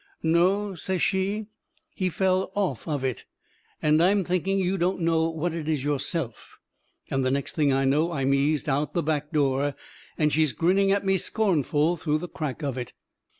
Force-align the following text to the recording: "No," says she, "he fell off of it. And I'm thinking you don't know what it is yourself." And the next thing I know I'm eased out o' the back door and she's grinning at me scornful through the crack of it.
"No," 0.23 0.73
says 0.73 0.99
she, 0.99 1.45
"he 1.93 2.09
fell 2.09 2.51
off 2.55 2.87
of 2.87 3.03
it. 3.03 3.25
And 3.83 4.01
I'm 4.01 4.23
thinking 4.23 4.57
you 4.57 4.75
don't 4.75 4.99
know 5.01 5.29
what 5.29 5.53
it 5.53 5.69
is 5.69 5.83
yourself." 5.83 6.57
And 7.11 7.23
the 7.23 7.29
next 7.29 7.53
thing 7.55 7.71
I 7.71 7.85
know 7.85 8.11
I'm 8.11 8.33
eased 8.33 8.67
out 8.67 8.89
o' 8.93 8.93
the 8.95 9.03
back 9.03 9.31
door 9.31 9.75
and 10.17 10.33
she's 10.33 10.53
grinning 10.53 10.91
at 10.91 11.05
me 11.05 11.17
scornful 11.19 11.97
through 11.97 12.17
the 12.17 12.27
crack 12.27 12.63
of 12.63 12.79
it. 12.79 12.93